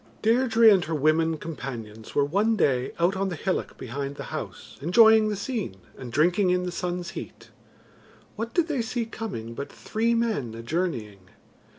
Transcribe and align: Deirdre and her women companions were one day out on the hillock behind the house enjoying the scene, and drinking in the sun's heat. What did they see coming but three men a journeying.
Deirdre 0.23 0.67
and 0.67 0.83
her 0.85 0.95
women 0.95 1.37
companions 1.37 2.15
were 2.15 2.25
one 2.25 2.55
day 2.55 2.91
out 2.97 3.15
on 3.15 3.29
the 3.29 3.35
hillock 3.35 3.77
behind 3.77 4.15
the 4.15 4.23
house 4.33 4.79
enjoying 4.81 5.29
the 5.29 5.35
scene, 5.35 5.75
and 5.95 6.11
drinking 6.11 6.49
in 6.49 6.63
the 6.63 6.71
sun's 6.71 7.11
heat. 7.11 7.51
What 8.35 8.51
did 8.51 8.67
they 8.67 8.81
see 8.81 9.05
coming 9.05 9.53
but 9.53 9.71
three 9.71 10.15
men 10.15 10.55
a 10.55 10.63
journeying. 10.63 11.29